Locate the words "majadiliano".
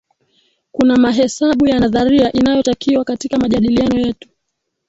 3.37-3.99